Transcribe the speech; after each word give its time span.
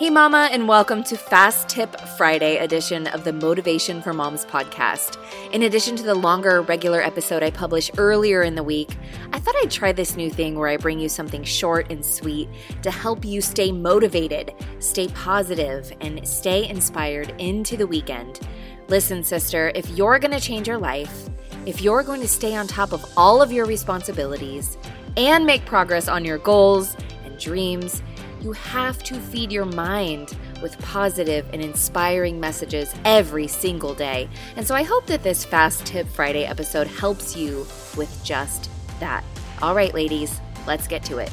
Hey, 0.00 0.08
Mama, 0.08 0.48
and 0.50 0.66
welcome 0.66 1.04
to 1.04 1.16
Fast 1.18 1.68
Tip 1.68 1.94
Friday 2.16 2.56
edition 2.56 3.06
of 3.08 3.24
the 3.24 3.34
Motivation 3.34 4.00
for 4.00 4.14
Moms 4.14 4.46
podcast. 4.46 5.18
In 5.52 5.64
addition 5.64 5.94
to 5.96 6.02
the 6.02 6.14
longer 6.14 6.62
regular 6.62 7.02
episode 7.02 7.42
I 7.42 7.50
publish 7.50 7.90
earlier 7.98 8.42
in 8.42 8.54
the 8.54 8.62
week, 8.62 8.96
I 9.34 9.38
thought 9.38 9.56
I'd 9.58 9.70
try 9.70 9.92
this 9.92 10.16
new 10.16 10.30
thing 10.30 10.58
where 10.58 10.70
I 10.70 10.78
bring 10.78 11.00
you 11.00 11.10
something 11.10 11.44
short 11.44 11.92
and 11.92 12.02
sweet 12.02 12.48
to 12.80 12.90
help 12.90 13.26
you 13.26 13.42
stay 13.42 13.72
motivated, 13.72 14.54
stay 14.78 15.08
positive, 15.08 15.92
and 16.00 16.26
stay 16.26 16.66
inspired 16.66 17.34
into 17.36 17.76
the 17.76 17.86
weekend. 17.86 18.40
Listen, 18.88 19.22
sister, 19.22 19.70
if 19.74 19.86
you're 19.90 20.18
going 20.18 20.32
to 20.32 20.40
change 20.40 20.66
your 20.66 20.78
life, 20.78 21.28
if 21.66 21.82
you're 21.82 22.02
going 22.02 22.22
to 22.22 22.28
stay 22.28 22.56
on 22.56 22.66
top 22.66 22.94
of 22.94 23.04
all 23.18 23.42
of 23.42 23.52
your 23.52 23.66
responsibilities 23.66 24.78
and 25.18 25.44
make 25.44 25.66
progress 25.66 26.08
on 26.08 26.24
your 26.24 26.38
goals 26.38 26.96
and 27.26 27.38
dreams, 27.38 28.00
you 28.42 28.52
have 28.52 29.02
to 29.02 29.14
feed 29.20 29.52
your 29.52 29.66
mind 29.66 30.36
with 30.62 30.78
positive 30.78 31.46
and 31.52 31.62
inspiring 31.62 32.40
messages 32.40 32.94
every 33.04 33.46
single 33.46 33.94
day. 33.94 34.28
And 34.56 34.66
so 34.66 34.74
I 34.74 34.82
hope 34.82 35.06
that 35.06 35.22
this 35.22 35.44
Fast 35.44 35.84
Tip 35.84 36.08
Friday 36.08 36.44
episode 36.44 36.86
helps 36.86 37.36
you 37.36 37.66
with 37.96 38.20
just 38.24 38.70
that. 38.98 39.24
All 39.60 39.74
right, 39.74 39.92
ladies, 39.92 40.40
let's 40.66 40.86
get 40.86 41.04
to 41.04 41.18
it. 41.18 41.30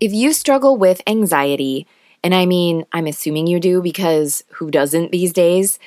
If 0.00 0.12
you 0.12 0.32
struggle 0.32 0.76
with 0.76 1.02
anxiety, 1.06 1.86
and 2.22 2.34
I 2.34 2.46
mean, 2.46 2.84
I'm 2.92 3.06
assuming 3.06 3.46
you 3.46 3.60
do 3.60 3.80
because 3.82 4.44
who 4.54 4.70
doesn't 4.70 5.12
these 5.12 5.32
days? 5.32 5.78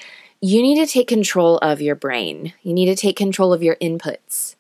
You 0.42 0.62
need 0.62 0.84
to 0.84 0.92
take 0.92 1.08
control 1.08 1.58
of 1.58 1.82
your 1.82 1.96
brain. 1.96 2.54
You 2.64 2.74
need 2.74 2.86
to 2.86 2.96
take 2.96 3.18
control 3.18 3.54
of 3.54 3.62
your 3.62 3.76
inputs. 3.76 4.56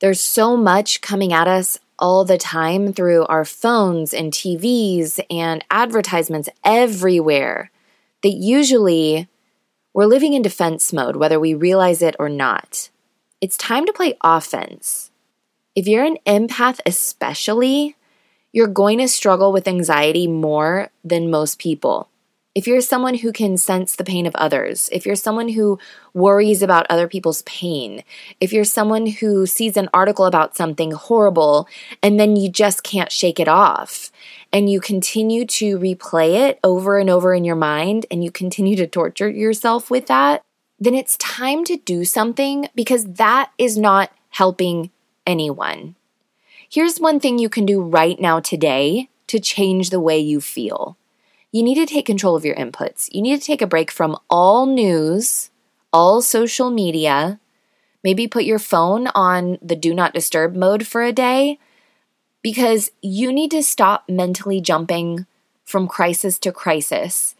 There's 0.00 0.20
so 0.20 0.56
much 0.56 1.00
coming 1.00 1.32
at 1.32 1.48
us 1.48 1.78
all 2.02 2.24
the 2.24 2.36
time 2.36 2.92
through 2.92 3.24
our 3.26 3.44
phones 3.44 4.12
and 4.12 4.32
TVs 4.32 5.24
and 5.30 5.64
advertisements 5.70 6.48
everywhere 6.64 7.70
that 8.22 8.32
usually 8.32 9.28
we're 9.94 10.06
living 10.06 10.32
in 10.32 10.42
defense 10.42 10.92
mode, 10.92 11.14
whether 11.14 11.38
we 11.38 11.54
realize 11.54 12.02
it 12.02 12.16
or 12.18 12.28
not. 12.28 12.90
It's 13.40 13.56
time 13.56 13.86
to 13.86 13.92
play 13.92 14.18
offense. 14.22 15.12
If 15.76 15.86
you're 15.86 16.04
an 16.04 16.18
empath, 16.26 16.80
especially, 16.84 17.96
you're 18.52 18.66
going 18.66 18.98
to 18.98 19.06
struggle 19.06 19.52
with 19.52 19.68
anxiety 19.68 20.26
more 20.26 20.90
than 21.04 21.30
most 21.30 21.60
people 21.60 22.08
if 22.54 22.66
you're 22.66 22.82
someone 22.82 23.14
who 23.14 23.32
can 23.32 23.56
sense 23.56 23.96
the 23.96 24.04
pain 24.04 24.26
of 24.26 24.34
others, 24.34 24.90
if 24.92 25.06
you're 25.06 25.16
someone 25.16 25.48
who 25.48 25.78
worries 26.12 26.62
about 26.62 26.86
other 26.90 27.08
people's 27.08 27.42
pain, 27.42 28.04
if 28.40 28.52
you're 28.52 28.64
someone 28.64 29.06
who 29.06 29.46
sees 29.46 29.76
an 29.76 29.88
article 29.94 30.26
about 30.26 30.54
something 30.54 30.92
horrible 30.92 31.66
and 32.02 32.20
then 32.20 32.36
you 32.36 32.50
just 32.50 32.82
can't 32.82 33.10
shake 33.10 33.40
it 33.40 33.48
off, 33.48 34.10
and 34.52 34.68
you 34.68 34.80
continue 34.80 35.46
to 35.46 35.78
replay 35.78 36.48
it 36.48 36.60
over 36.62 36.98
and 36.98 37.08
over 37.08 37.34
in 37.34 37.42
your 37.42 37.56
mind 37.56 38.04
and 38.10 38.22
you 38.22 38.30
continue 38.30 38.76
to 38.76 38.86
torture 38.86 39.30
yourself 39.30 39.90
with 39.90 40.06
that, 40.08 40.42
then 40.78 40.94
it's 40.94 41.16
time 41.16 41.64
to 41.64 41.78
do 41.78 42.04
something 42.04 42.68
because 42.74 43.04
that 43.14 43.50
is 43.56 43.78
not 43.78 44.12
helping 44.28 44.90
anyone. 45.26 45.94
Here's 46.68 46.98
one 46.98 47.18
thing 47.18 47.38
you 47.38 47.48
can 47.48 47.64
do 47.64 47.80
right 47.80 48.20
now 48.20 48.40
today 48.40 49.08
to 49.28 49.40
change 49.40 49.88
the 49.88 50.00
way 50.00 50.18
you 50.18 50.40
feel 50.40 50.98
you 51.52 51.62
need 51.62 51.74
to 51.74 51.86
take 51.86 52.06
control 52.06 52.34
of 52.34 52.46
your 52.46 52.56
inputs. 52.56 53.10
You 53.12 53.20
need 53.20 53.38
to 53.38 53.46
take 53.46 53.60
a 53.60 53.66
break 53.66 53.90
from 53.90 54.16
all 54.30 54.64
news, 54.64 55.50
all 55.92 56.22
social 56.22 56.70
media. 56.70 57.38
Maybe 58.02 58.26
put 58.26 58.44
your 58.44 58.58
phone 58.58 59.08
on 59.08 59.58
the 59.60 59.76
do 59.76 59.94
not 59.94 60.14
disturb 60.14 60.56
mode 60.56 60.86
for 60.86 61.02
a 61.02 61.12
day 61.12 61.58
because 62.42 62.90
you 63.02 63.32
need 63.32 63.50
to 63.50 63.62
stop 63.62 64.08
mentally 64.08 64.60
jumping 64.60 65.26
from 65.62 65.86
crisis 65.86 66.38
to 66.40 66.52
crisis. 66.52 67.36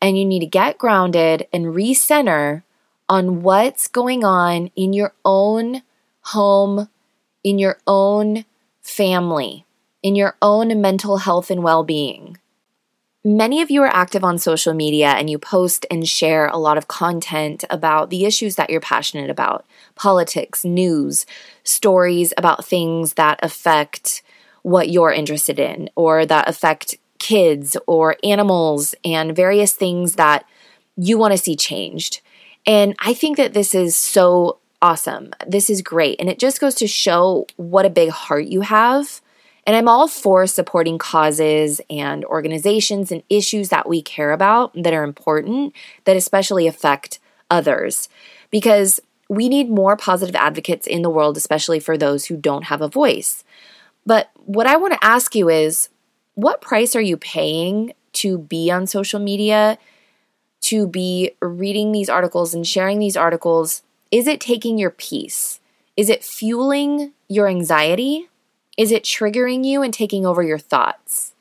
And 0.00 0.16
you 0.16 0.24
need 0.24 0.40
to 0.40 0.46
get 0.46 0.78
grounded 0.78 1.48
and 1.52 1.66
recenter 1.66 2.62
on 3.08 3.42
what's 3.42 3.88
going 3.88 4.24
on 4.24 4.70
in 4.76 4.92
your 4.92 5.14
own 5.24 5.82
home, 6.20 6.88
in 7.42 7.58
your 7.58 7.78
own 7.86 8.44
family, 8.80 9.66
in 10.02 10.14
your 10.14 10.36
own 10.40 10.80
mental 10.80 11.18
health 11.18 11.50
and 11.50 11.64
well 11.64 11.82
being. 11.82 12.38
Many 13.24 13.60
of 13.60 13.70
you 13.70 13.82
are 13.82 13.94
active 13.94 14.22
on 14.22 14.38
social 14.38 14.74
media 14.74 15.08
and 15.08 15.28
you 15.28 15.38
post 15.38 15.84
and 15.90 16.08
share 16.08 16.46
a 16.46 16.56
lot 16.56 16.78
of 16.78 16.86
content 16.86 17.64
about 17.68 18.10
the 18.10 18.24
issues 18.24 18.54
that 18.54 18.70
you're 18.70 18.80
passionate 18.80 19.28
about 19.28 19.66
politics, 19.96 20.64
news, 20.64 21.26
stories 21.64 22.32
about 22.36 22.64
things 22.64 23.14
that 23.14 23.40
affect 23.42 24.22
what 24.62 24.88
you're 24.88 25.12
interested 25.12 25.58
in 25.58 25.90
or 25.96 26.24
that 26.26 26.48
affect 26.48 26.96
kids 27.18 27.76
or 27.88 28.16
animals 28.22 28.94
and 29.04 29.34
various 29.34 29.72
things 29.72 30.14
that 30.14 30.44
you 30.96 31.18
want 31.18 31.32
to 31.32 31.38
see 31.38 31.56
changed. 31.56 32.20
And 32.66 32.94
I 33.00 33.14
think 33.14 33.36
that 33.36 33.52
this 33.52 33.74
is 33.74 33.96
so 33.96 34.58
awesome. 34.80 35.32
This 35.44 35.68
is 35.68 35.82
great. 35.82 36.20
And 36.20 36.28
it 36.28 36.38
just 36.38 36.60
goes 36.60 36.76
to 36.76 36.86
show 36.86 37.46
what 37.56 37.84
a 37.84 37.90
big 37.90 38.10
heart 38.10 38.44
you 38.44 38.60
have 38.60 39.20
and 39.68 39.76
I'm 39.76 39.86
all 39.86 40.08
for 40.08 40.46
supporting 40.46 40.96
causes 40.96 41.78
and 41.90 42.24
organizations 42.24 43.12
and 43.12 43.22
issues 43.28 43.68
that 43.68 43.86
we 43.86 44.00
care 44.00 44.32
about 44.32 44.72
that 44.72 44.94
are 44.94 45.04
important, 45.04 45.74
that 46.04 46.16
especially 46.16 46.66
affect 46.66 47.18
others, 47.50 48.08
because 48.50 48.98
we 49.28 49.46
need 49.46 49.68
more 49.68 49.94
positive 49.94 50.34
advocates 50.34 50.86
in 50.86 51.02
the 51.02 51.10
world, 51.10 51.36
especially 51.36 51.80
for 51.80 51.98
those 51.98 52.24
who 52.24 52.36
don't 52.38 52.64
have 52.64 52.80
a 52.80 52.88
voice. 52.88 53.44
But 54.06 54.30
what 54.36 54.66
I 54.66 54.78
want 54.78 54.94
to 54.94 55.04
ask 55.04 55.34
you 55.34 55.50
is 55.50 55.90
what 56.34 56.62
price 56.62 56.96
are 56.96 57.02
you 57.02 57.18
paying 57.18 57.92
to 58.14 58.38
be 58.38 58.70
on 58.70 58.86
social 58.86 59.20
media, 59.20 59.76
to 60.62 60.86
be 60.86 61.32
reading 61.42 61.92
these 61.92 62.08
articles 62.08 62.54
and 62.54 62.66
sharing 62.66 63.00
these 63.00 63.18
articles? 63.18 63.82
Is 64.10 64.26
it 64.28 64.40
taking 64.40 64.78
your 64.78 64.92
peace? 64.92 65.60
Is 65.94 66.08
it 66.08 66.24
fueling 66.24 67.12
your 67.28 67.48
anxiety? 67.48 68.30
Is 68.78 68.92
it 68.92 69.02
triggering 69.02 69.64
you 69.64 69.82
and 69.82 69.92
taking 69.92 70.24
over 70.24 70.40
your 70.40 70.58
thoughts? 70.58 71.34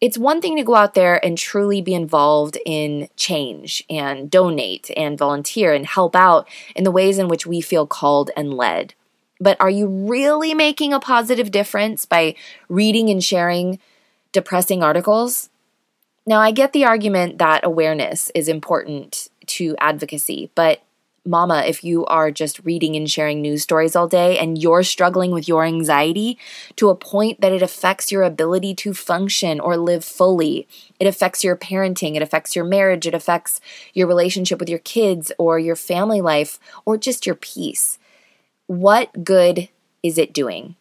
It's 0.00 0.18
one 0.18 0.40
thing 0.40 0.56
to 0.56 0.64
go 0.64 0.74
out 0.74 0.94
there 0.94 1.24
and 1.24 1.38
truly 1.38 1.80
be 1.80 1.94
involved 1.94 2.58
in 2.66 3.08
change 3.16 3.84
and 3.88 4.28
donate 4.28 4.90
and 4.96 5.16
volunteer 5.16 5.72
and 5.72 5.86
help 5.86 6.16
out 6.16 6.48
in 6.74 6.82
the 6.82 6.90
ways 6.90 7.18
in 7.18 7.28
which 7.28 7.46
we 7.46 7.60
feel 7.60 7.86
called 7.86 8.32
and 8.36 8.52
led. 8.54 8.94
But 9.38 9.60
are 9.60 9.70
you 9.70 9.86
really 9.86 10.52
making 10.52 10.92
a 10.92 10.98
positive 10.98 11.52
difference 11.52 12.04
by 12.04 12.34
reading 12.68 13.10
and 13.10 13.22
sharing 13.22 13.78
depressing 14.32 14.82
articles? 14.82 15.50
Now, 16.26 16.40
I 16.40 16.50
get 16.50 16.72
the 16.72 16.84
argument 16.84 17.38
that 17.38 17.64
awareness 17.64 18.30
is 18.34 18.48
important 18.48 19.28
to 19.46 19.76
advocacy, 19.78 20.50
but 20.54 20.82
mama 21.26 21.64
if 21.66 21.84
you 21.84 22.04
are 22.06 22.30
just 22.30 22.64
reading 22.64 22.96
and 22.96 23.10
sharing 23.10 23.40
news 23.40 23.62
stories 23.62 23.94
all 23.94 24.08
day 24.08 24.38
and 24.38 24.60
you're 24.60 24.82
struggling 24.82 25.30
with 25.30 25.46
your 25.46 25.64
anxiety 25.64 26.38
to 26.76 26.88
a 26.88 26.94
point 26.94 27.40
that 27.40 27.52
it 27.52 27.62
affects 27.62 28.10
your 28.10 28.22
ability 28.22 28.74
to 28.74 28.94
function 28.94 29.60
or 29.60 29.76
live 29.76 30.04
fully. 30.04 30.66
It 30.98 31.06
affects 31.06 31.44
your 31.44 31.56
parenting, 31.56 32.16
it 32.16 32.22
affects 32.22 32.56
your 32.56 32.64
marriage, 32.64 33.06
it 33.06 33.14
affects 33.14 33.60
your 33.92 34.06
relationship 34.06 34.58
with 34.58 34.68
your 34.68 34.78
kids 34.80 35.30
or 35.38 35.58
your 35.58 35.76
family 35.76 36.20
life 36.20 36.58
or 36.84 36.96
just 36.96 37.26
your 37.26 37.34
peace. 37.36 37.98
What 38.66 39.24
good 39.24 39.68
is 40.02 40.16
it 40.16 40.32
doing? 40.32 40.76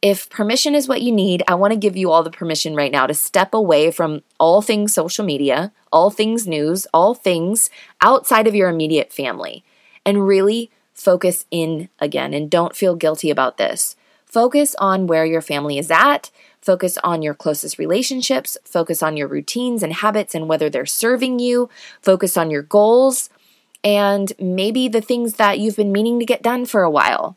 If 0.00 0.30
permission 0.30 0.74
is 0.74 0.86
what 0.86 1.02
you 1.02 1.10
need, 1.10 1.42
I 1.48 1.54
want 1.54 1.72
to 1.72 1.78
give 1.78 1.96
you 1.96 2.10
all 2.10 2.22
the 2.22 2.30
permission 2.30 2.76
right 2.76 2.92
now 2.92 3.06
to 3.06 3.14
step 3.14 3.52
away 3.52 3.90
from 3.90 4.22
all 4.38 4.62
things 4.62 4.94
social 4.94 5.24
media, 5.24 5.72
all 5.92 6.10
things 6.10 6.46
news, 6.46 6.86
all 6.94 7.14
things 7.14 7.68
outside 8.00 8.46
of 8.46 8.54
your 8.54 8.68
immediate 8.68 9.12
family, 9.12 9.64
and 10.06 10.26
really 10.26 10.70
focus 10.94 11.46
in 11.50 11.88
again. 11.98 12.32
And 12.32 12.48
don't 12.48 12.76
feel 12.76 12.94
guilty 12.94 13.30
about 13.30 13.56
this. 13.56 13.96
Focus 14.24 14.76
on 14.78 15.06
where 15.06 15.24
your 15.24 15.40
family 15.40 15.78
is 15.78 15.90
at. 15.90 16.30
Focus 16.60 16.98
on 17.02 17.22
your 17.22 17.34
closest 17.34 17.78
relationships. 17.78 18.56
Focus 18.64 19.02
on 19.02 19.16
your 19.16 19.26
routines 19.26 19.82
and 19.82 19.94
habits 19.94 20.34
and 20.34 20.48
whether 20.48 20.70
they're 20.70 20.86
serving 20.86 21.38
you. 21.38 21.68
Focus 22.02 22.36
on 22.36 22.50
your 22.50 22.62
goals 22.62 23.30
and 23.82 24.32
maybe 24.38 24.86
the 24.86 25.00
things 25.00 25.34
that 25.34 25.58
you've 25.58 25.76
been 25.76 25.92
meaning 25.92 26.18
to 26.20 26.26
get 26.26 26.42
done 26.42 26.66
for 26.66 26.82
a 26.82 26.90
while 26.90 27.36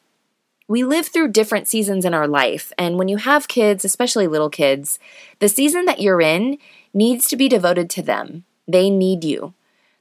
we 0.67 0.83
live 0.83 1.07
through 1.07 1.29
different 1.29 1.67
seasons 1.67 2.05
in 2.05 2.13
our 2.13 2.27
life. 2.27 2.71
And 2.77 2.97
when 2.97 3.07
you 3.07 3.17
have 3.17 3.47
kids, 3.47 3.83
especially 3.83 4.27
little 4.27 4.49
kids, 4.49 4.99
the 5.39 5.49
season 5.49 5.85
that 5.85 5.99
you're 5.99 6.21
in 6.21 6.57
needs 6.93 7.27
to 7.27 7.35
be 7.35 7.49
devoted 7.49 7.89
to 7.91 8.01
them. 8.01 8.45
They 8.67 8.89
need 8.89 9.23
you. 9.23 9.53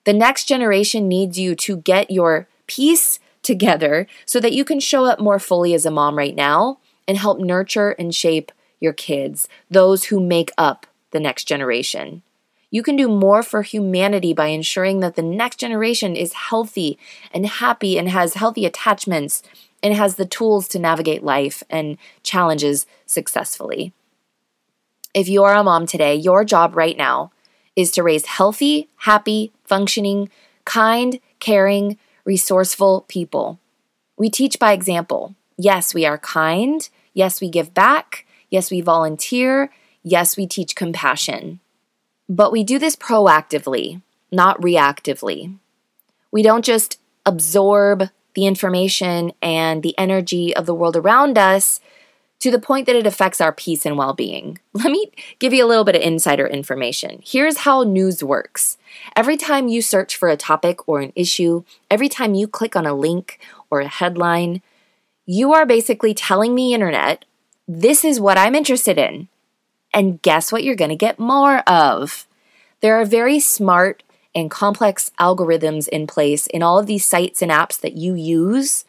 The 0.04 0.12
next 0.12 0.44
generation 0.44 1.08
needs 1.08 1.38
you 1.38 1.54
to 1.56 1.78
get 1.78 2.10
your 2.10 2.48
piece 2.66 3.18
together 3.42 4.06
so 4.24 4.40
that 4.40 4.52
you 4.52 4.64
can 4.64 4.80
show 4.80 5.04
up 5.04 5.18
more 5.18 5.38
fully 5.38 5.74
as 5.74 5.86
a 5.86 5.90
mom 5.90 6.16
right 6.16 6.34
now 6.34 6.78
and 7.08 7.18
help 7.18 7.38
nurture 7.38 7.90
and 7.92 8.14
shape 8.14 8.52
your 8.78 8.92
kids, 8.92 9.48
those 9.70 10.04
who 10.04 10.20
make 10.20 10.52
up 10.56 10.86
the 11.10 11.20
next 11.20 11.44
generation. 11.44 12.22
You 12.70 12.82
can 12.84 12.94
do 12.94 13.08
more 13.08 13.42
for 13.42 13.62
humanity 13.62 14.32
by 14.32 14.46
ensuring 14.46 15.00
that 15.00 15.16
the 15.16 15.22
next 15.22 15.56
generation 15.56 16.14
is 16.14 16.32
healthy 16.32 16.98
and 17.32 17.44
happy 17.46 17.98
and 17.98 18.08
has 18.08 18.34
healthy 18.34 18.64
attachments 18.64 19.42
and 19.82 19.94
has 19.94 20.16
the 20.16 20.26
tools 20.26 20.68
to 20.68 20.78
navigate 20.78 21.22
life 21.22 21.62
and 21.70 21.96
challenges 22.22 22.86
successfully. 23.06 23.92
If 25.14 25.28
you 25.28 25.42
are 25.44 25.54
a 25.54 25.64
mom 25.64 25.86
today, 25.86 26.14
your 26.14 26.44
job 26.44 26.76
right 26.76 26.96
now 26.96 27.32
is 27.74 27.90
to 27.92 28.02
raise 28.02 28.26
healthy, 28.26 28.88
happy, 28.98 29.52
functioning, 29.64 30.30
kind, 30.64 31.18
caring, 31.38 31.98
resourceful 32.24 33.06
people. 33.08 33.58
We 34.16 34.30
teach 34.30 34.58
by 34.58 34.72
example. 34.72 35.34
Yes, 35.56 35.94
we 35.94 36.04
are 36.06 36.18
kind. 36.18 36.88
Yes, 37.14 37.40
we 37.40 37.48
give 37.48 37.74
back. 37.74 38.26
Yes, 38.50 38.70
we 38.70 38.80
volunteer. 38.80 39.70
Yes, 40.02 40.36
we 40.36 40.46
teach 40.46 40.76
compassion. 40.76 41.60
But 42.28 42.52
we 42.52 42.62
do 42.62 42.78
this 42.78 42.96
proactively, 42.96 44.02
not 44.30 44.60
reactively. 44.60 45.56
We 46.30 46.42
don't 46.42 46.64
just 46.64 47.00
absorb 47.26 48.10
the 48.34 48.46
information 48.46 49.32
and 49.42 49.82
the 49.82 49.96
energy 49.98 50.54
of 50.54 50.66
the 50.66 50.74
world 50.74 50.96
around 50.96 51.38
us 51.38 51.80
to 52.40 52.50
the 52.50 52.58
point 52.58 52.86
that 52.86 52.96
it 52.96 53.06
affects 53.06 53.40
our 53.40 53.52
peace 53.52 53.84
and 53.86 53.96
well 53.96 54.14
being. 54.14 54.58
Let 54.72 54.90
me 54.90 55.12
give 55.38 55.52
you 55.52 55.64
a 55.64 55.68
little 55.68 55.84
bit 55.84 55.94
of 55.94 56.02
insider 56.02 56.46
information. 56.46 57.20
Here's 57.24 57.58
how 57.58 57.82
news 57.82 58.24
works 58.24 58.78
every 59.14 59.36
time 59.36 59.68
you 59.68 59.82
search 59.82 60.16
for 60.16 60.28
a 60.28 60.36
topic 60.36 60.88
or 60.88 61.00
an 61.00 61.12
issue, 61.14 61.64
every 61.90 62.08
time 62.08 62.34
you 62.34 62.48
click 62.48 62.74
on 62.74 62.86
a 62.86 62.94
link 62.94 63.38
or 63.70 63.80
a 63.80 63.88
headline, 63.88 64.62
you 65.26 65.52
are 65.52 65.66
basically 65.66 66.14
telling 66.14 66.54
the 66.54 66.72
internet, 66.72 67.24
this 67.68 68.04
is 68.04 68.18
what 68.18 68.38
I'm 68.38 68.54
interested 68.54 68.98
in. 68.98 69.28
And 69.92 70.20
guess 70.22 70.50
what 70.50 70.64
you're 70.64 70.76
going 70.76 70.90
to 70.90 70.96
get 70.96 71.18
more 71.18 71.58
of? 71.68 72.26
There 72.80 73.00
are 73.00 73.04
very 73.04 73.38
smart 73.38 74.02
and 74.34 74.50
complex 74.50 75.10
algorithms 75.18 75.88
in 75.88 76.06
place 76.06 76.46
in 76.46 76.62
all 76.62 76.78
of 76.78 76.86
these 76.86 77.04
sites 77.04 77.42
and 77.42 77.50
apps 77.50 77.80
that 77.80 77.96
you 77.96 78.14
use 78.14 78.84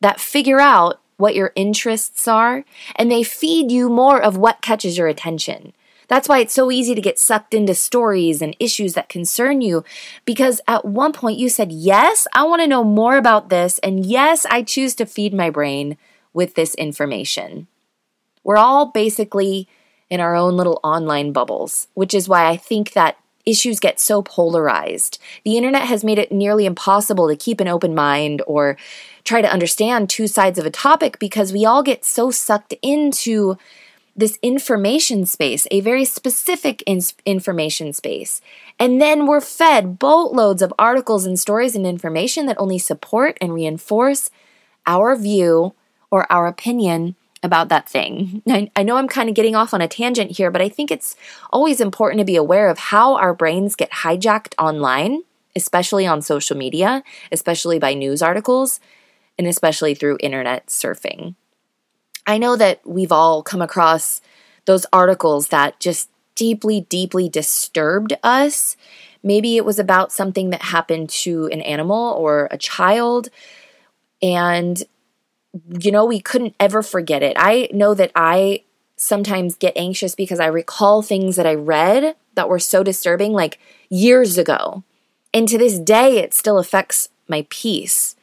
that 0.00 0.20
figure 0.20 0.60
out 0.60 1.00
what 1.16 1.34
your 1.36 1.52
interests 1.54 2.26
are, 2.26 2.64
and 2.96 3.10
they 3.10 3.22
feed 3.22 3.70
you 3.70 3.88
more 3.88 4.20
of 4.20 4.36
what 4.36 4.60
catches 4.60 4.98
your 4.98 5.06
attention. 5.06 5.72
That's 6.08 6.28
why 6.28 6.40
it's 6.40 6.52
so 6.52 6.70
easy 6.70 6.94
to 6.94 7.00
get 7.00 7.18
sucked 7.18 7.54
into 7.54 7.74
stories 7.74 8.42
and 8.42 8.56
issues 8.58 8.94
that 8.94 9.08
concern 9.08 9.60
you 9.60 9.84
because 10.24 10.60
at 10.66 10.84
one 10.84 11.12
point 11.12 11.38
you 11.38 11.48
said, 11.48 11.70
Yes, 11.72 12.26
I 12.34 12.42
want 12.42 12.60
to 12.60 12.66
know 12.66 12.84
more 12.84 13.16
about 13.16 13.48
this, 13.48 13.78
and 13.78 14.04
yes, 14.04 14.44
I 14.50 14.62
choose 14.62 14.94
to 14.96 15.06
feed 15.06 15.32
my 15.32 15.48
brain 15.48 15.96
with 16.32 16.54
this 16.54 16.74
information. 16.74 17.68
We're 18.42 18.56
all 18.56 18.86
basically 18.86 19.68
in 20.10 20.20
our 20.20 20.34
own 20.34 20.56
little 20.56 20.80
online 20.82 21.32
bubbles, 21.32 21.88
which 21.94 22.12
is 22.12 22.28
why 22.28 22.46
I 22.46 22.56
think 22.56 22.92
that 22.92 23.16
issues 23.44 23.80
get 23.80 23.98
so 23.98 24.22
polarized. 24.22 25.18
The 25.44 25.56
internet 25.56 25.82
has 25.82 26.04
made 26.04 26.18
it 26.18 26.32
nearly 26.32 26.66
impossible 26.66 27.28
to 27.28 27.36
keep 27.36 27.60
an 27.60 27.68
open 27.68 27.94
mind 27.94 28.42
or 28.46 28.76
try 29.24 29.40
to 29.40 29.52
understand 29.52 30.08
two 30.08 30.26
sides 30.26 30.58
of 30.58 30.66
a 30.66 30.70
topic 30.70 31.18
because 31.18 31.52
we 31.52 31.64
all 31.64 31.82
get 31.82 32.04
so 32.04 32.30
sucked 32.30 32.74
into 32.82 33.56
this 34.14 34.38
information 34.42 35.24
space, 35.24 35.66
a 35.70 35.80
very 35.80 36.04
specific 36.04 36.82
in- 36.86 37.00
information 37.24 37.92
space. 37.92 38.40
And 38.78 39.00
then 39.00 39.26
we're 39.26 39.40
fed 39.40 39.98
boatloads 39.98 40.60
of 40.60 40.72
articles 40.78 41.24
and 41.24 41.38
stories 41.38 41.74
and 41.74 41.86
information 41.86 42.46
that 42.46 42.60
only 42.60 42.78
support 42.78 43.38
and 43.40 43.54
reinforce 43.54 44.30
our 44.86 45.16
view 45.16 45.74
or 46.10 46.30
our 46.30 46.46
opinion 46.46 47.16
about 47.42 47.68
that 47.68 47.88
thing. 47.88 48.42
I, 48.48 48.70
I 48.76 48.82
know 48.82 48.96
I'm 48.96 49.08
kind 49.08 49.28
of 49.28 49.34
getting 49.34 49.56
off 49.56 49.74
on 49.74 49.80
a 49.80 49.88
tangent 49.88 50.32
here, 50.36 50.50
but 50.50 50.62
I 50.62 50.68
think 50.68 50.90
it's 50.90 51.16
always 51.52 51.80
important 51.80 52.20
to 52.20 52.24
be 52.24 52.36
aware 52.36 52.68
of 52.68 52.78
how 52.78 53.16
our 53.16 53.34
brains 53.34 53.74
get 53.74 53.90
hijacked 53.90 54.54
online, 54.58 55.22
especially 55.56 56.06
on 56.06 56.22
social 56.22 56.56
media, 56.56 57.02
especially 57.30 57.78
by 57.78 57.94
news 57.94 58.22
articles, 58.22 58.80
and 59.38 59.46
especially 59.46 59.94
through 59.94 60.18
internet 60.20 60.66
surfing. 60.66 61.34
I 62.26 62.38
know 62.38 62.56
that 62.56 62.80
we've 62.86 63.12
all 63.12 63.42
come 63.42 63.62
across 63.62 64.20
those 64.64 64.86
articles 64.92 65.48
that 65.48 65.80
just 65.80 66.08
deeply, 66.34 66.82
deeply 66.82 67.28
disturbed 67.28 68.12
us. 68.22 68.76
Maybe 69.22 69.56
it 69.56 69.64
was 69.64 69.78
about 69.78 70.12
something 70.12 70.50
that 70.50 70.62
happened 70.62 71.10
to 71.10 71.46
an 71.52 71.60
animal 71.62 72.14
or 72.14 72.48
a 72.50 72.58
child. 72.58 73.28
And, 74.22 74.82
you 75.78 75.90
know, 75.90 76.04
we 76.04 76.20
couldn't 76.20 76.54
ever 76.58 76.82
forget 76.82 77.22
it. 77.22 77.36
I 77.38 77.68
know 77.72 77.94
that 77.94 78.12
I 78.14 78.64
sometimes 78.96 79.56
get 79.56 79.76
anxious 79.76 80.14
because 80.14 80.40
I 80.40 80.46
recall 80.46 81.02
things 81.02 81.36
that 81.36 81.46
I 81.46 81.54
read 81.54 82.14
that 82.34 82.48
were 82.48 82.58
so 82.58 82.82
disturbing, 82.82 83.32
like 83.32 83.58
years 83.90 84.38
ago. 84.38 84.84
And 85.34 85.48
to 85.48 85.58
this 85.58 85.78
day, 85.78 86.18
it 86.18 86.34
still 86.34 86.58
affects 86.58 87.08
my 87.28 87.46
peace 87.50 88.16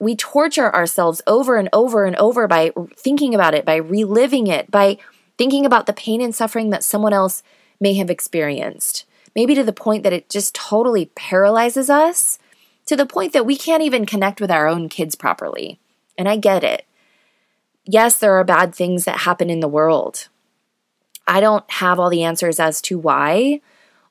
we 0.00 0.16
torture 0.16 0.74
ourselves 0.74 1.20
over 1.26 1.56
and 1.56 1.68
over 1.72 2.04
and 2.04 2.16
over 2.16 2.48
by 2.48 2.72
thinking 2.96 3.34
about 3.34 3.54
it, 3.54 3.64
by 3.64 3.76
reliving 3.76 4.46
it, 4.46 4.70
by 4.70 4.98
thinking 5.36 5.66
about 5.66 5.86
the 5.86 5.92
pain 5.92 6.20
and 6.20 6.34
suffering 6.34 6.70
that 6.70 6.84
someone 6.84 7.12
else 7.12 7.42
may 7.80 7.94
have 7.94 8.10
experienced. 8.10 9.04
Maybe 9.34 9.54
to 9.54 9.64
the 9.64 9.72
point 9.72 10.02
that 10.04 10.12
it 10.12 10.30
just 10.30 10.54
totally 10.54 11.06
paralyzes 11.16 11.90
us, 11.90 12.38
to 12.86 12.96
the 12.96 13.06
point 13.06 13.32
that 13.32 13.46
we 13.46 13.56
can't 13.56 13.82
even 13.82 14.06
connect 14.06 14.40
with 14.40 14.50
our 14.50 14.66
own 14.66 14.88
kids 14.88 15.14
properly. 15.14 15.80
And 16.16 16.28
I 16.28 16.36
get 16.36 16.64
it. 16.64 16.84
Yes, 17.84 18.18
there 18.18 18.34
are 18.34 18.44
bad 18.44 18.74
things 18.74 19.04
that 19.04 19.20
happen 19.20 19.50
in 19.50 19.60
the 19.60 19.68
world. 19.68 20.28
I 21.26 21.40
don't 21.40 21.68
have 21.70 21.98
all 21.98 22.10
the 22.10 22.22
answers 22.22 22.60
as 22.60 22.80
to 22.82 22.98
why 22.98 23.60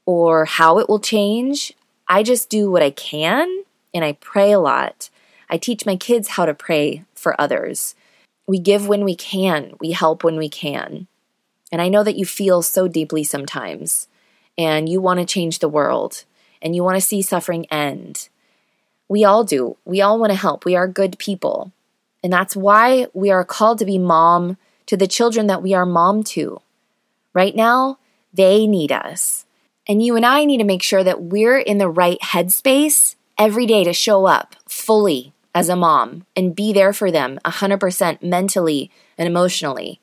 or 0.05 0.45
how 0.45 0.79
it 0.79 0.89
will 0.89 0.99
change. 0.99 1.73
I 2.07 2.23
just 2.23 2.49
do 2.49 2.69
what 2.69 2.83
I 2.83 2.91
can 2.91 3.63
and 3.93 4.03
I 4.03 4.13
pray 4.13 4.51
a 4.51 4.59
lot. 4.59 5.09
I 5.49 5.57
teach 5.57 5.85
my 5.85 5.95
kids 5.95 6.29
how 6.29 6.45
to 6.45 6.53
pray 6.53 7.05
for 7.13 7.39
others. 7.39 7.95
We 8.47 8.59
give 8.59 8.87
when 8.87 9.03
we 9.03 9.15
can, 9.15 9.73
we 9.79 9.91
help 9.91 10.23
when 10.23 10.37
we 10.37 10.49
can. 10.49 11.07
And 11.71 11.81
I 11.81 11.89
know 11.89 12.03
that 12.03 12.17
you 12.17 12.25
feel 12.25 12.61
so 12.61 12.87
deeply 12.87 13.23
sometimes, 13.23 14.07
and 14.57 14.87
you 14.87 15.01
want 15.01 15.19
to 15.19 15.25
change 15.25 15.59
the 15.59 15.69
world, 15.69 16.23
and 16.61 16.75
you 16.75 16.83
want 16.83 16.97
to 16.97 17.01
see 17.01 17.21
suffering 17.21 17.65
end. 17.67 18.29
We 19.07 19.23
all 19.23 19.43
do. 19.43 19.77
We 19.85 20.01
all 20.01 20.19
want 20.19 20.31
to 20.31 20.37
help. 20.37 20.65
We 20.65 20.75
are 20.75 20.87
good 20.87 21.17
people. 21.17 21.71
And 22.23 22.31
that's 22.31 22.55
why 22.55 23.07
we 23.13 23.29
are 23.31 23.43
called 23.43 23.79
to 23.79 23.85
be 23.85 23.97
mom 23.97 24.57
to 24.85 24.97
the 24.97 25.07
children 25.07 25.47
that 25.47 25.61
we 25.61 25.73
are 25.73 25.85
mom 25.85 26.23
to. 26.23 26.61
Right 27.33 27.55
now, 27.55 27.99
they 28.33 28.65
need 28.65 28.91
us. 28.91 29.45
And 29.87 30.01
you 30.01 30.15
and 30.15 30.25
I 30.25 30.45
need 30.45 30.59
to 30.59 30.63
make 30.63 30.83
sure 30.83 31.03
that 31.03 31.21
we're 31.21 31.57
in 31.57 31.77
the 31.77 31.89
right 31.89 32.19
headspace 32.21 33.15
every 33.37 33.65
day 33.65 33.83
to 33.83 33.93
show 33.93 34.25
up 34.25 34.55
fully 34.67 35.33
as 35.53 35.69
a 35.69 35.75
mom 35.75 36.25
and 36.35 36.55
be 36.55 36.71
there 36.71 36.93
for 36.93 37.11
them 37.11 37.39
100% 37.45 38.23
mentally 38.23 38.89
and 39.17 39.27
emotionally. 39.27 39.99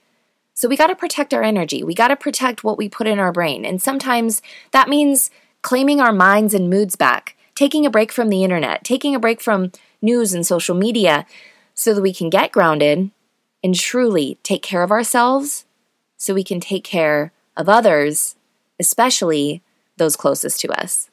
So 0.54 0.68
we 0.68 0.76
got 0.76 0.88
to 0.88 0.96
protect 0.96 1.32
our 1.32 1.42
energy. 1.42 1.82
We 1.82 1.94
got 1.94 2.08
to 2.08 2.16
protect 2.16 2.62
what 2.62 2.76
we 2.76 2.88
put 2.88 3.06
in 3.06 3.18
our 3.18 3.32
brain. 3.32 3.64
And 3.64 3.80
sometimes 3.80 4.42
that 4.72 4.88
means 4.88 5.30
claiming 5.62 6.00
our 6.00 6.12
minds 6.12 6.52
and 6.52 6.68
moods 6.68 6.96
back, 6.96 7.36
taking 7.54 7.86
a 7.86 7.90
break 7.90 8.12
from 8.12 8.28
the 8.28 8.44
internet, 8.44 8.84
taking 8.84 9.14
a 9.14 9.20
break 9.20 9.40
from 9.40 9.72
news 10.02 10.34
and 10.34 10.46
social 10.46 10.74
media 10.74 11.26
so 11.80 11.94
that 11.94 12.02
we 12.02 12.12
can 12.12 12.28
get 12.28 12.52
grounded 12.52 13.10
and 13.64 13.74
truly 13.74 14.36
take 14.42 14.62
care 14.62 14.82
of 14.82 14.90
ourselves 14.90 15.64
so 16.18 16.34
we 16.34 16.44
can 16.44 16.60
take 16.60 16.84
care 16.84 17.32
of 17.56 17.70
others, 17.70 18.36
especially 18.78 19.62
those 19.96 20.14
closest 20.14 20.60
to 20.60 20.68
us. 20.78 21.08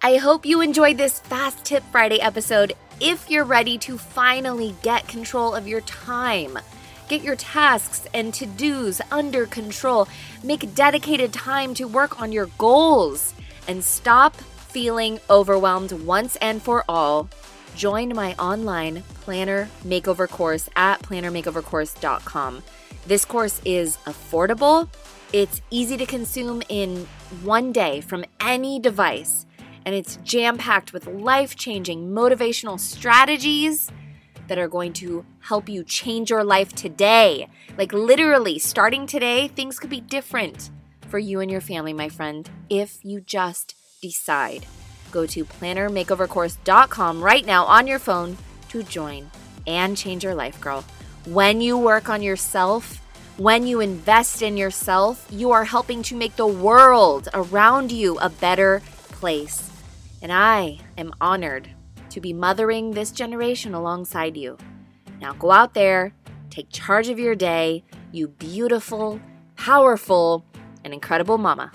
I 0.00 0.16
hope 0.16 0.46
you 0.46 0.62
enjoyed 0.62 0.96
this 0.96 1.20
Fast 1.20 1.62
Tip 1.66 1.82
Friday 1.92 2.22
episode 2.22 2.72
if 3.02 3.28
you're 3.28 3.44
ready 3.44 3.76
to 3.80 3.98
finally 3.98 4.74
get 4.82 5.06
control 5.08 5.54
of 5.54 5.68
your 5.68 5.82
time. 5.82 6.58
Get 7.10 7.20
your 7.20 7.36
tasks 7.36 8.06
and 8.14 8.32
to 8.32 8.46
dos 8.46 9.02
under 9.10 9.44
control. 9.44 10.08
Make 10.42 10.74
dedicated 10.74 11.34
time 11.34 11.74
to 11.74 11.86
work 11.86 12.18
on 12.18 12.32
your 12.32 12.46
goals 12.56 13.34
and 13.68 13.84
stop 13.84 14.36
feeling 14.36 15.20
overwhelmed 15.28 15.92
once 15.92 16.36
and 16.36 16.62
for 16.62 16.82
all. 16.88 17.28
Join 17.76 18.14
my 18.14 18.34
online 18.34 19.02
planner 19.22 19.68
makeover 19.84 20.28
course 20.28 20.68
at 20.76 21.02
plannermakeovercourse.com. 21.02 22.62
This 23.06 23.24
course 23.24 23.60
is 23.64 23.96
affordable, 24.06 24.88
it's 25.32 25.62
easy 25.70 25.96
to 25.96 26.06
consume 26.06 26.62
in 26.68 27.06
one 27.42 27.72
day 27.72 28.00
from 28.00 28.24
any 28.40 28.78
device 28.78 29.46
and 29.84 29.94
it's 29.94 30.16
jam 30.16 30.58
packed 30.58 30.92
with 30.92 31.06
life 31.06 31.56
changing 31.56 32.10
motivational 32.10 32.78
strategies 32.78 33.90
that 34.48 34.58
are 34.58 34.68
going 34.68 34.92
to 34.92 35.24
help 35.40 35.68
you 35.68 35.84
change 35.84 36.30
your 36.30 36.44
life 36.44 36.74
today. 36.74 37.48
Like, 37.78 37.92
literally, 37.92 38.58
starting 38.58 39.06
today, 39.06 39.48
things 39.48 39.78
could 39.78 39.90
be 39.90 40.00
different 40.00 40.70
for 41.08 41.18
you 41.18 41.40
and 41.40 41.50
your 41.50 41.60
family, 41.60 41.92
my 41.92 42.08
friend, 42.08 42.48
if 42.68 43.04
you 43.04 43.20
just 43.20 43.74
decide. 44.00 44.66
Go 45.12 45.26
to 45.26 45.44
plannermakeovercourse.com 45.44 47.22
right 47.22 47.46
now 47.46 47.64
on 47.66 47.86
your 47.86 48.00
phone 48.00 48.36
to 48.70 48.82
join 48.82 49.30
and 49.66 49.96
change 49.96 50.24
your 50.24 50.34
life, 50.34 50.60
girl. 50.60 50.84
When 51.26 51.60
you 51.60 51.78
work 51.78 52.08
on 52.08 52.22
yourself, 52.22 52.98
when 53.36 53.66
you 53.66 53.78
invest 53.78 54.42
in 54.42 54.56
yourself, 54.56 55.24
you 55.30 55.52
are 55.52 55.64
helping 55.64 56.02
to 56.04 56.16
make 56.16 56.34
the 56.34 56.46
world 56.46 57.28
around 57.32 57.92
you 57.92 58.18
a 58.18 58.28
better 58.28 58.82
place 59.12 59.68
and 60.22 60.32
I 60.32 60.78
am 60.96 61.12
honored 61.20 61.68
to 62.10 62.20
be 62.20 62.32
mothering 62.32 62.92
this 62.92 63.10
generation 63.10 63.74
alongside 63.74 64.36
you. 64.36 64.56
Now 65.20 65.32
go 65.34 65.50
out 65.50 65.74
there, 65.74 66.14
take 66.48 66.70
charge 66.70 67.08
of 67.08 67.18
your 67.18 67.34
day, 67.34 67.82
you 68.12 68.28
beautiful, 68.28 69.20
powerful, 69.56 70.44
and 70.84 70.94
incredible 70.94 71.38
mama. 71.38 71.72